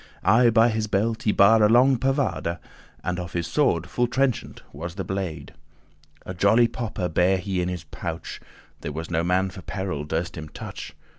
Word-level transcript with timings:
*shoot 0.23 0.29
Aye 0.31 0.49
by 0.49 0.69
his 0.69 0.87
belt 0.87 1.21
he 1.21 1.31
bare 1.31 1.61
a 1.61 1.69
long 1.69 1.95
pavade*, 1.95 2.45
*poniard 2.45 2.57
And 3.03 3.19
of 3.19 3.33
his 3.33 3.45
sword 3.45 3.85
full 3.85 4.07
trenchant 4.07 4.63
was 4.73 4.95
the 4.95 5.03
blade. 5.03 5.53
A 6.25 6.33
jolly 6.33 6.67
popper* 6.67 7.07
bare 7.07 7.37
he 7.37 7.61
in 7.61 7.69
his 7.69 7.83
pouch; 7.83 8.39
*dagger 8.39 8.45
There 8.81 8.91
was 8.93 9.11
no 9.11 9.23
man 9.23 9.51
for 9.51 9.61
peril 9.61 10.05
durst 10.05 10.35
him 10.35 10.49
touch. 10.49 10.95